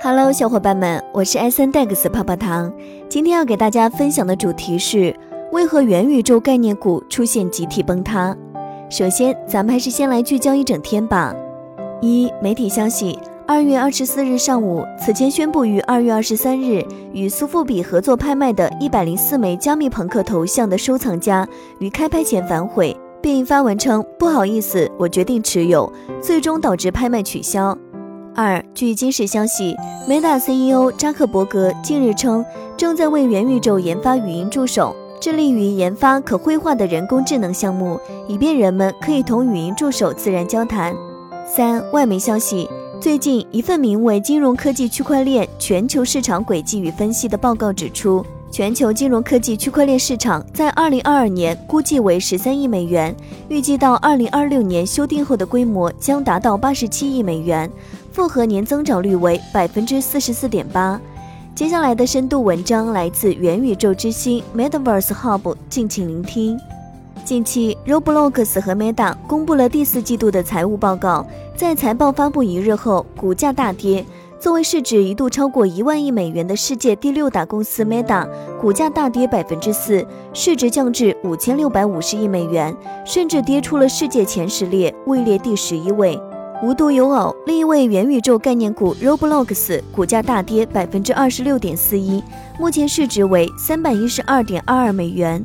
[0.00, 2.72] Hello，小伙伴们，我是 S N Dex 泡泡糖。
[3.08, 5.12] 今天要给大家分享的主题是
[5.50, 8.36] 为何元宇宙概念股出现集体崩塌。
[8.88, 11.34] 首先，咱们还是先来聚焦一整天吧。
[12.00, 16.80] 一、媒体消息：二月二十四日上午，此前宣布于二月二十三日
[17.12, 21.44] 与苏富比合作拍卖的一百零四枚加密朋克头像的收藏家
[21.80, 25.92] 于开拍前反悔，并发文称不好意思，我决定持有，
[26.22, 27.76] 最终导致拍卖取消。
[28.40, 29.76] 二，据今日消息
[30.08, 32.44] ，Meta CEO 扎克伯格近日称，
[32.76, 37.98] 正在为元宇宙研发语音助手，致力于研发可绘画的人工智能项目，
[38.28, 40.94] 以便人们可以同语音助手自然交谈。
[41.44, 42.70] 三，外媒消息，
[43.00, 53.14] 最近一份名为《金融科技区块链全球市场轨迹与分析》的报告指出，全球金融科技区块链市场在2022年估计为13亿美元，
[53.48, 57.70] 预计到2026年修订后的规模将达到87亿美元。
[58.10, 61.00] 复合年增长率为百分之四十四点八。
[61.54, 66.58] 接下来的深度文章来自元宇宙之星 Metaverse Hub，敬请聆听。
[67.24, 71.24] 近期，Roblox 和 Meta 公布了第四季度的财务报告，
[71.54, 74.04] 在财报发布一日后，股价大跌。
[74.40, 78.24] 作为市值一度超过一万亿美元的世界第六大公司 Meta，
[78.60, 86.20] 股价大跌百分之四，市值降至五千六百五十亿美元，甚至跌出了世界前十列，位列第十一位。
[86.62, 92.22] 无独有偶，另一位元宇宙概念股 Roblox 股价大跌百分之二十六点四一，
[92.60, 95.44] 目前市值为三百一十二点二二美元。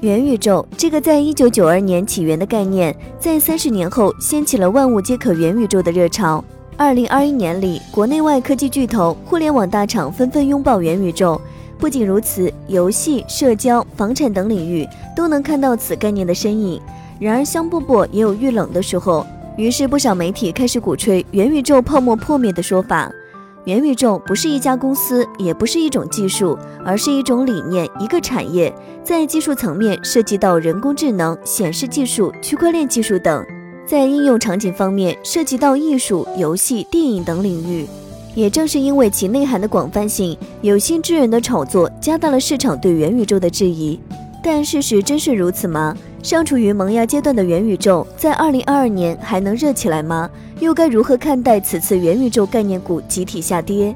[0.00, 6.42] 元宇宙这个在一九九二年起源的概念，在三十年后掀起了万物皆可元宇宙的热潮。
[6.80, 11.38] 二零二一年里，国内外科技巨头、互联网大厂纷纷拥抱元宇宙。
[11.78, 16.80] 不仅如此，游戏、社交、房产等领域都能看到此概念的身影。
[17.18, 19.26] 然而，香饽饽也有遇冷的时候。
[19.58, 23.12] 于是，不少媒体开始鼓吹元宇宙泡沫破灭的说法。
[23.66, 28.74] 元宇宙不是一家公司，也不是一种技术，而是一种理念，一个产业。
[29.04, 33.44] 在技术层面，涉及到人工智能、显示技术、区块链技术等；
[33.90, 37.84] 在应用场景方面，涉及到艺术、游戏、电影等领域。
[38.36, 43.98] 也正是因为其内涵的广泛性，有心之人的炒作，加大了市场对元宇宙的质疑。
[44.44, 45.92] 但事实真是如此吗？
[46.22, 50.30] 尚处于萌芽阶段的元宇宙，在二零二二年还能热起来吗？
[50.60, 53.92] 又该如何看待此次元宇宙概念股集体下跌？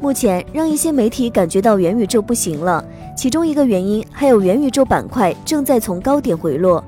[0.00, 2.84] 目前让一些媒体感觉到元宇宙不行了，
[3.16, 6.84] 其中一个原因还有元宇宙板块正在从高点回落。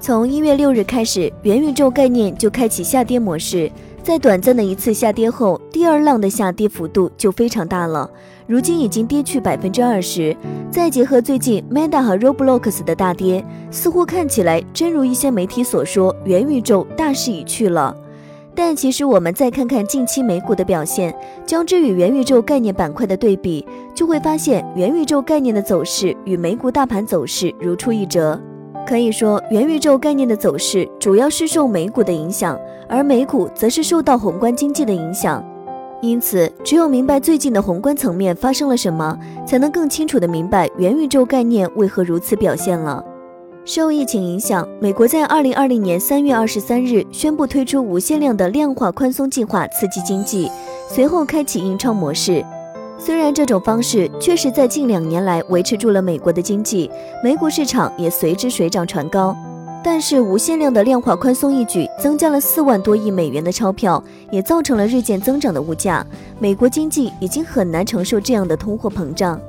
[0.00, 3.70] 从一月六日开始，元宇宙概念就开启下跌模式。
[4.00, 8.08] 在短暂的一次下跌后，第二浪的下跌幅度就非常大了，
[8.46, 10.34] 如今已经跌去百分之二十。
[10.70, 17.94] 再结合最近 Meta 和 Roblox 的大跌，似乎看起来真如一些媒体所说，元宇宙大势已去了。
[18.54, 28.40] 但其实我们再看看近期美股的表现，将之与元宇宙概念板块的对比，就会发现元宇宙概念的走势与美股大盘走势如出一辙。
[28.88, 35.44] 可以说，元宇宙概念的走势主要是受美股的影响，而美股则是受到宏观经济的影响。
[36.00, 39.14] 因此，只有明白最近的宏观层面发生了什么，
[39.46, 43.04] 才能更清楚地明白元宇宙概念为何如此表现了。
[43.66, 50.50] 受疫情影响，美国在二零二零年三月二十三日宣布推出无限量的量化宽松计划，刺激经济，
[50.88, 52.42] 随后开启印钞模式。
[53.00, 56.90] 虽然这种方式确实在近两年来维持住了美国的经济，
[57.22, 59.34] 美股市场也随之水涨船高，
[59.84, 66.04] 但是无限量的量化宽松一举，增加了四万多亿美元的钞票，也造成了日渐增长的物价。
[66.40, 69.40] 美国经济已经很难承受这样的通货膨胀。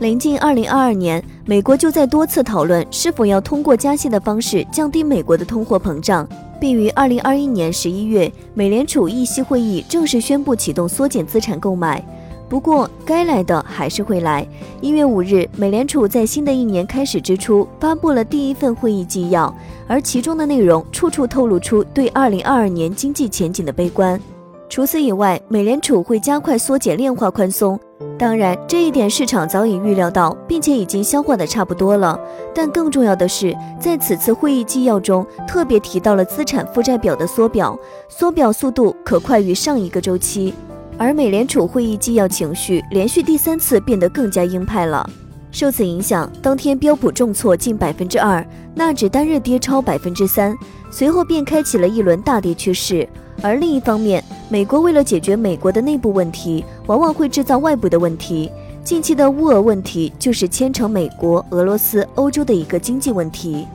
[0.00, 6.28] 临近二零二二年，美国就在多次讨论是否要通过加息的方式降低美国的通货膨胀，
[6.60, 12.04] 并于二零二一年十一月，美联储议息会议正式宣布启动缩减资产购买。
[12.50, 14.44] 不过，该来的还是会来。
[14.80, 19.54] 一月五日，美联储在新的一年开始之初发布了第一份会议纪要，
[19.86, 24.20] 而其中的内容处处透露出对二零二二年经济前景的悲观。
[24.68, 27.78] 除此以外，美联储会加快缩减量化宽松。
[28.18, 32.18] 当然，这一点市场早已预料到，并且已经消化的差不多了。
[32.52, 40.52] 但更重要的是，在此次会议纪要中特别提到了资产负债表的缩表，缩表速度可快于上一个周期。
[41.00, 45.08] 而美联储会议纪要情绪连续第三次变得更加鹰派了。
[45.50, 50.54] 受此影响，当天标普重挫近百分之二，纳指单日跌超百分之三，
[50.90, 53.08] 随后便开启了一轮大跌趋势。
[53.40, 58.52] 而另一方面，美国为了解决美国的内部问题，往往会制造外部的问题。
[58.84, 63.66] 近期的乌俄问题就是牵扯美国、俄罗斯、欧洲的一个经济问题。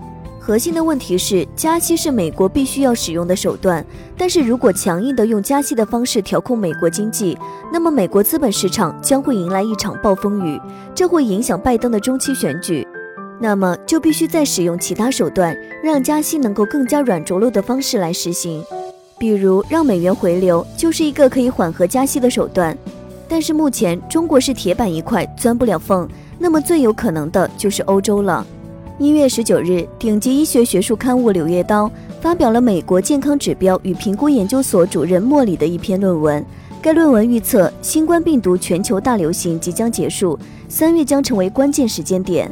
[0.46, 3.84] 核心的问题是，加息是美国必须要使用的手段，
[4.16, 7.36] 但是如果强硬的用加息的方式调控美国经济，
[7.74, 10.62] 那么美国资本市场将会迎来一场暴风雨，
[10.94, 12.88] 这会影响拜登的中期选举。
[13.40, 18.64] 那么就必须再使用其他手段，让加息能够更加软着陆的方式来实行，
[19.18, 22.78] 比如让美元回流，就是一个可以缓和加息的手段。
[23.28, 26.08] 但是目前中国是铁板一块，钻不了缝，
[26.38, 28.46] 那么最有可能的就是欧洲了。
[28.98, 31.86] 一月十九日，顶级医学学术刊物《柳叶刀》
[32.22, 36.44] 发表了美国健康指标与评估研究所主任莫里的一篇论文。
[36.82, 40.40] 该论文预测，新冠病毒全球大流行即将结束，
[40.70, 42.50] 三月将成为关键时间点。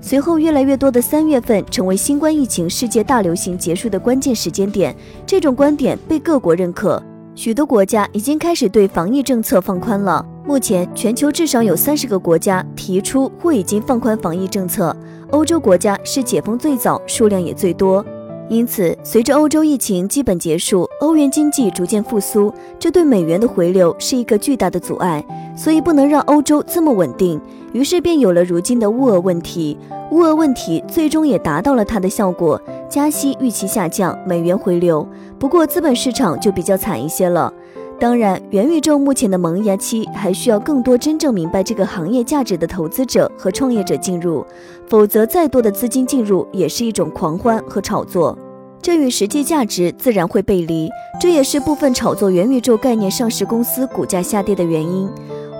[0.00, 4.96] 随后，越来越多的三月份成为新冠疫情世界大流行结束的关键时间点。
[5.26, 7.02] 这种观点被各国认可，
[7.34, 10.24] 许多国家已经开始对防疫政策放宽了。
[10.46, 14.94] 目前，全球至少有三十个国家提出或已经放宽防疫政策。
[15.30, 18.04] 欧洲国家是解封最早、数量也最多，
[18.50, 25.24] 因此随着欧洲疫情基本结束，欧元经济逐渐复苏，这对美元的回流是一个巨大的阻碍，
[25.56, 27.40] 所以不能让欧洲这么稳定。
[27.72, 29.78] 于是便有了如今的乌俄问题。
[30.10, 35.08] 乌俄问题最终也达到了它的效果，加息预期下降，美元回流。
[35.38, 37.52] 不过资本市场就比较惨一些了。
[38.00, 44.44] 当然，元宇宙目前的萌芽期还需要更多真正明白这个行业价值的投资者和创业者进入，
[44.88, 48.36] 否则再多的资金进入也是一种狂欢和炒作，
[48.82, 50.90] 这与实际价值自然会背离。
[51.20, 55.08] 这也是部分炒作元宇宙概念上市公司股价下跌的原因。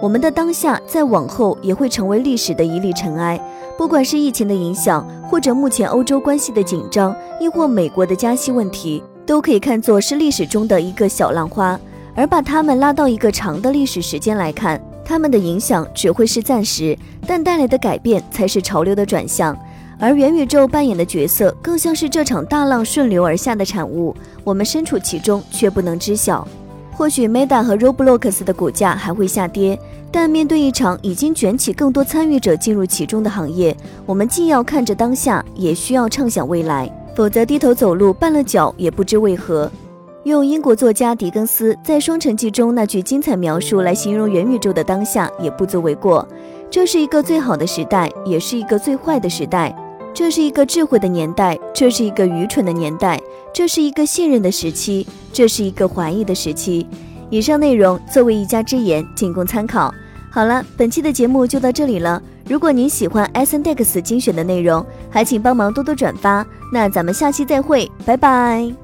[0.02, 3.40] 我们的当下在往后也会成为历史的一粒尘埃，
[3.78, 11.80] 不管是疫情的影响，或者目前欧洲关系的紧张，亦或美国的加息问题，都可以看作是历史中的一个小浪花。
[12.14, 16.96] 而把他们拉到一个长的历史时间来看，他们的影响只会是暂时，
[17.26, 19.56] 但带来的改变才是潮流的转向。
[19.98, 26.46] 而元宇宙扮演的角色，更像是这场大浪顺流而下的产物，我们身处其中却不能知晓。
[26.92, 29.78] 或许 Meta 和 Roblox 的股价还会下跌，
[30.12, 33.76] 但面对一场已经卷起更多参与者进入其中的行业，
[34.06, 39.70] 我们既要看着当下，也需要畅想未来，否则低头走路绊了脚也不知为何。
[40.24, 46.26] 用英国作家狄更斯在《双城记》中那句精彩描述来形容元宇宙的当下，也不足为过。
[46.70, 49.70] 这是一个最好的时代，也是一个最坏的时代；
[50.14, 53.18] 这是一个智慧的年代，这是一个愚蠢的年代；
[53.52, 56.86] 这是一个信任的时期，这是一个怀疑的时期。
[57.28, 59.92] 以上内容作为一家之言，仅供参考。
[60.30, 62.20] 好了，本期的节目就到这里了。
[62.48, 66.46] 如果您喜欢 S N D E X 精选的内容，还请帮忙多多转发。
[66.72, 68.83] 那咱们下期再会，拜拜。